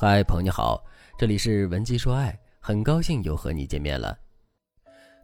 [0.00, 0.80] 嗨，朋友你好，
[1.18, 4.16] 这里是文姬说爱，很高兴又和你见面了。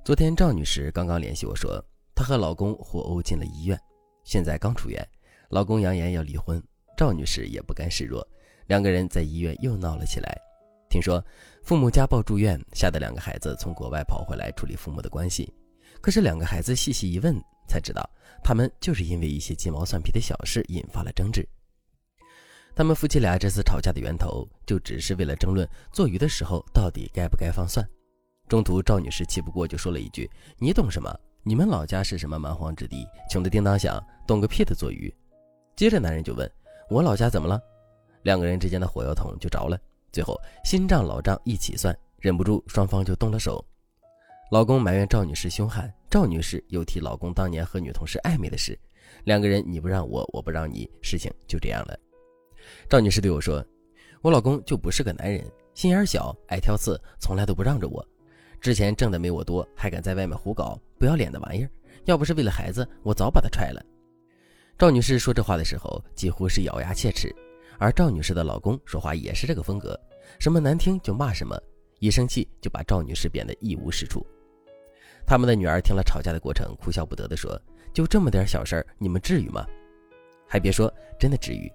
[0.05, 1.81] 昨天赵女士刚刚联系我说，
[2.13, 3.81] 她和老公互殴进了医院，
[4.25, 5.01] 现在刚出院，
[5.49, 6.61] 老公扬言要离婚，
[6.97, 8.27] 赵女士也不甘示弱，
[8.67, 10.37] 两个人在医院又闹了起来。
[10.91, 11.25] 听说
[11.63, 15.55] 父母家暴住院，吓得两个孩子从国外跑回来处理父母的关系。
[16.01, 18.03] 可是两个孩子细细一问，才知道
[18.43, 21.49] 他们就是因为一些鸡毛蒜皮的小事引发了争执。
[22.77, 27.89] 他们夫妻俩这次吵架的源头，就只是为了争论做鱼的时候到底该不该放蒜。
[28.49, 30.29] 中途赵女士气不过，就说了一句
[30.59, 31.17] ：“你懂什么？
[31.45, 35.15] 你们老家是什么蛮荒之地，穷得叮当响，懂个屁的做鱼。”
[35.77, 36.51] 接着男人就问
[36.91, 37.61] ：“我老家怎么了？”
[38.25, 39.79] 两个人之间的火药桶就着了，
[40.11, 43.65] 最后新账老账一起算，忍不住双方就动了手。
[44.51, 48.79] 老公埋怨赵女士凶悍，赵女士又提老公当年和女同事暧昧的事，
[49.25, 51.97] 两个人你不让我，我不让你，事情就这样了。
[52.89, 53.65] 赵女士对我说
[54.23, 58.07] ：“我老公就不是个男人，心眼小，爱挑刺，从来都不让着我。
[58.61, 61.71] 之前挣的没我多，还敢在外面胡搞，不要脸的玩意儿！
[62.05, 63.85] 要不是为了孩子，我早把他踹了。”
[64.79, 67.35] 赵女士说这话的时候，几乎是咬牙切齿。
[67.79, 69.99] 而赵女士的老公说话也是这个风格，
[70.39, 71.61] 什么难听就骂什么，
[71.99, 74.25] 一生气就把赵女士贬得一无是处。
[75.27, 77.61] 他们的女儿听了吵架的过程，哭笑不得地说
[77.93, 79.67] ：“就这么点小事儿，你们至于吗？
[80.47, 81.71] 还别说，真的至于。”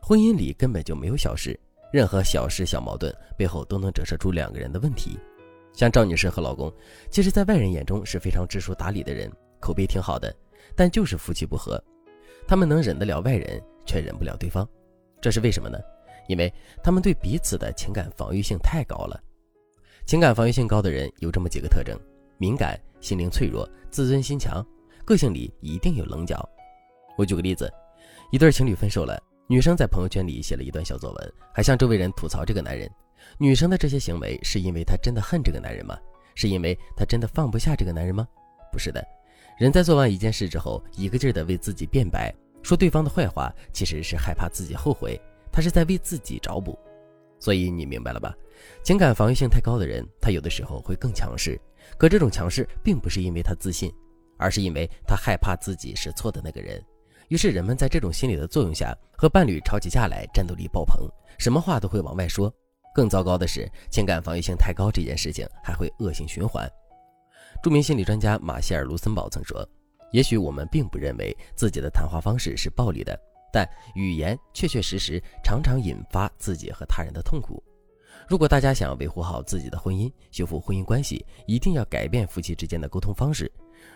[0.00, 1.58] 婚姻里根本就没有小事，
[1.92, 5.18] 任何小事小矛盾背后都能折射出两个人的问题。
[5.72, 6.72] 像赵女士和老公，
[7.10, 10.34] 其实，在外人眼中是非常知书达理的人，口碑挺好的，
[10.74, 11.82] 但就是夫妻不和。
[12.46, 14.68] 他们能忍得了外人，却忍不了对方，
[15.20, 15.78] 这是为什么呢？
[16.26, 19.20] 因为他们对彼此的情感防御性太高了。
[20.06, 21.96] 情感防御性高的人有这么几个特征：
[22.36, 24.64] 敏感、心灵脆弱、自尊心强，
[25.04, 26.46] 个性里一定有棱角。
[27.16, 27.72] 我举个例子，
[28.32, 29.22] 一对情侣分手了。
[29.50, 32.88] 女生在朋友圈里写了一段小作文，还向周围人吐槽这个男人。
[33.36, 35.98] 女生的这些行为是因为她真的恨这个男人吗？
[36.36, 38.24] 是因为她真的放不下这个男人吗？
[38.70, 39.04] 不是的，
[39.58, 46.78] 人在做完一件事之后，一个劲儿的为自己辩白，说对方的坏话，其实是害怕自己后悔，他是在为自己找补。
[47.40, 48.32] 所以你明白了吧？
[48.84, 51.60] 情感防御性太高的人，他有的时候会更强势。
[51.98, 53.92] 可这种强势并不是因为他自信，
[54.38, 56.80] 而是因为他害怕自己是错的那个人。
[57.30, 61.08] 于是人们在这种心理的作用下，和伴侣吵起架来，战斗力爆棚，
[61.38, 62.52] 什么话都会往外说。
[62.92, 66.68] 更糟糕的是，情感防御性太高，这件事情还会恶性循环。
[67.62, 69.64] 著名心理专家马歇尔·卢森堡曾说
[70.10, 73.16] ：“也许我们并不认为自己的谈话方式是暴力的，
[73.52, 73.64] 但
[73.94, 77.62] 语言确确实实常常引发自己和他人的痛苦。
[78.28, 83.50] 如果大家想要维护好自己的婚姻，修复婚姻关系，一定要改变夫妻之间的沟通方式。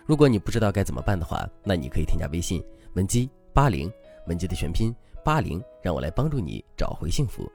[0.05, 2.63] 如果你不知道该怎么办的话，那你可以添加微信。”
[2.95, 3.91] 文姬八零，
[4.27, 7.51] 文姬的全拼八零，让我来帮助你找回幸福。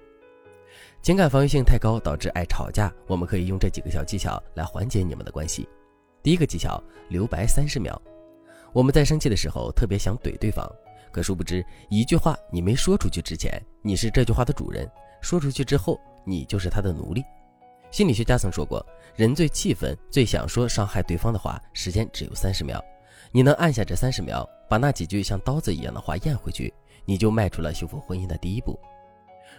[1.01, 5.67] 情感防御性太高导致爱吵架，我们可以用这几个小技巧来缓解你们的关系。
[6.23, 8.01] 第一个技巧，留白三十秒。
[8.75, 10.71] 我们在生气的时候特别想怼对方，
[11.11, 14.87] 可殊不知一句话你没说出去之前，你是这句话的主人；
[15.23, 17.25] 说出去之后，你就是他的奴隶。
[17.91, 18.85] 心理学家曾说过，
[19.17, 22.83] 人最气愤、最想说伤害对方的话，时间只有三十秒。
[23.33, 26.73] 你能按下这三十秒，把那几句像刀子一样的话咽回去，
[27.05, 28.79] 你就迈出了修复婚姻的第一步。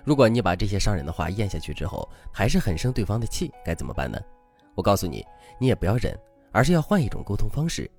[0.06, 4.18] 如果你把这些伤人的话咽下去之后，还是很生对方的气，该怎么办呢？
[4.75, 5.25] 我告诉你，
[5.59, 6.18] 你也不要忍，
[6.53, 7.90] 而是要换一种沟通方式。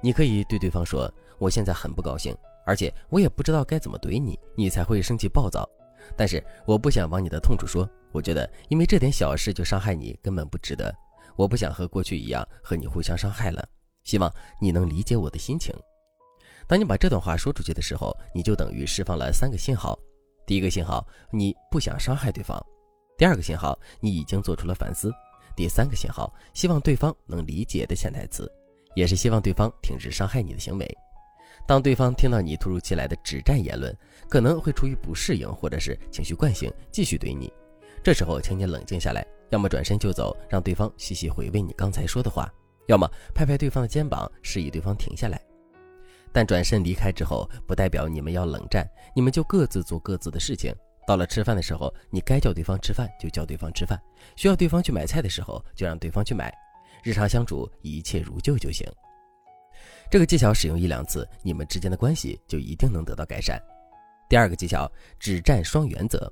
[0.00, 5.68] 你可以对对方说：“我现在很不高兴，而且我也不知道该怎么怼你，你才会生气暴躁。
[6.16, 10.94] 但是我不想往你的痛处说，我觉得因为这点小事就伤害你，根本不值得。
[11.36, 13.66] 我不想和过去一样和你互相伤害了。”
[14.04, 14.28] 希望
[14.60, 15.72] 你能理解我的心情。
[16.66, 19.96] 当你把这段话说出去的时候，你就等于释放了三个信号：
[20.44, 22.58] 第一个信号，你不想伤害对方；
[23.16, 25.08] 第二个信号，你已经做出了反思；
[25.54, 28.50] 第三个信号，希望对方能理解的潜台词，
[28.96, 30.98] 也是希望对方停止伤害你的行为。
[31.66, 33.96] 当对方听到你突如其来的指战言论，
[34.28, 37.52] 可能会出于不适应或者是情绪惯性继续怼你。
[38.02, 42.52] 这时候，请你冷静下来，要么转身就走，让对方细细回味你刚才说的话。
[42.88, 45.40] 要么拍拍对方的肩膀，示意对方停下来。
[46.32, 48.84] 但转身离开之后，不代表你们要冷战，
[49.14, 50.74] 你们就各自做各自的事情。
[51.06, 54.00] 到了吃饭的时候，你该叫对方吃饭就叫对方吃饭，
[54.34, 56.52] 需要对方去买菜的时候就让对方去买。
[57.04, 58.84] 日常相处一切如旧就行。
[60.10, 63.60] 这个技巧使用一两次，你们之间的关系就一定能得到改善。
[64.28, 66.30] 第二个技巧，只占双原则。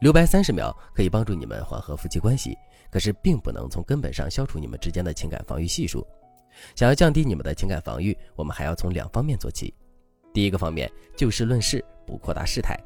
[0.00, 2.56] 留白三十秒可以帮助你们缓和夫妻关系，
[2.90, 6.06] 可是并不能从根本上消除你们之间的情感防御系数。
[6.74, 9.74] 想要降低你们的情感防御，我们还要从两方面做起。
[10.32, 12.78] 第一个方面，就事论事，不扩大事态。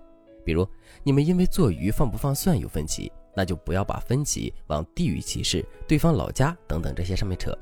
[0.45, 0.69] 比如
[1.03, 7.57] 你们因为做鱼放不放蒜有分歧，那就不要把分歧往地域歧视、对方老家等等这些上面扯。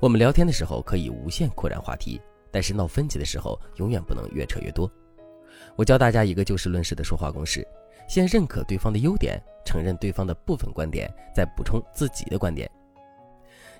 [0.00, 2.20] 我们聊天的时候可以无限扩展话题，
[2.52, 4.88] 但是闹分歧的时候永远不能越扯越多。
[5.74, 7.66] 我教大家一个就事论事的说话公式：
[8.08, 12.70] 先认可对方的优点，承认对方的部分观点，再补充自己的观点。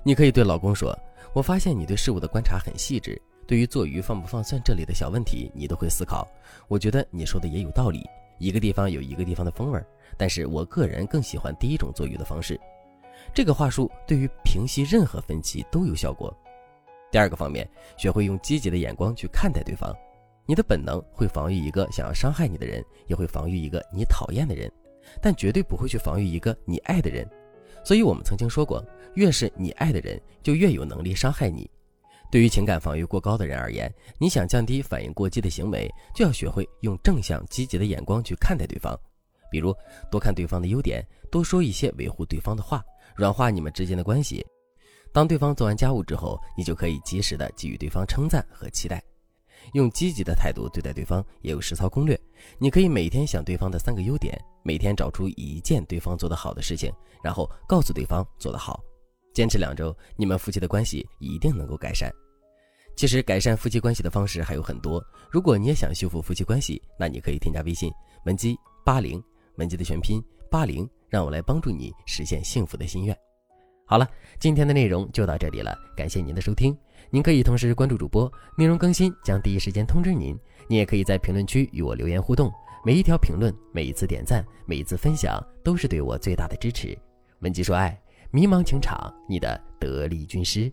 [0.03, 0.93] 你可以对老公说
[1.31, 6.27] ：“我发现你对事物的观察很细致，对于做鱼放不放蒜这里的小问题，你都会思考。
[6.67, 8.05] 我觉得你说的也有道理，
[8.39, 9.81] 一个地方有一个地方的风味，
[10.17, 12.59] 但是我个人更喜欢第一种做鱼的方式。”
[13.33, 16.35] 这个话术对于平息任何分歧都有效果。
[17.11, 17.67] 第二个方面，
[17.97, 19.95] 学会用积极的眼光去看待对方。
[20.45, 24.71] 你的本能会防御一个想要伤害你的人，也会防御一个你讨厌的人，
[25.21, 27.27] 但绝对不会去防御一个你爱的人。
[27.83, 28.83] 所以，我们曾经说过，
[29.13, 31.69] 越是你爱的人，就越有能力伤害你。
[32.31, 38.99] 对于情感防御过高的人而言，你想降低反应过激的行为，就要学会用正向积极的眼光去看待对方。
[39.49, 39.73] 比如，
[40.11, 42.83] 多看对方的优点，多说一些维护对方的话。
[43.15, 44.45] 软化你们之间的关系。
[45.11, 49.03] 当对方做完家务之后，你就可以及时的给予对方称赞和期待，
[49.73, 51.25] 用积极的态度对待对方。
[51.41, 52.19] 也有实操攻略，
[52.59, 58.83] 你可以每天想对方的三个优点，每天找出一件对方做得好的事情，然后告诉对方做得好。
[59.33, 62.11] 坚持两周，你们夫妻的关系一定能够改善。
[62.95, 67.91] 其实改善夫妻关系的方式还有很多，如果你也想修复夫妻关系，那你可以添加微信
[68.25, 69.23] 文姬八零，
[69.55, 70.21] 文姬的全拼
[70.51, 70.87] 八零。
[71.09, 73.17] 让我来帮助你实现幸福的心愿。
[73.85, 74.07] 好了，
[74.39, 76.77] 今天的内容就到这里了，感谢您的收听。
[77.09, 80.37] 您可以同时关注主播，内容更新将第一时间通知您。
[80.67, 82.51] 您也可以在评论区与我留言互动，
[82.85, 86.95] 每一条评论、每一次点赞、每一次分享，都是对我最大的支持。
[87.39, 90.71] 文姬说爱，迷茫情场，你的得力军师。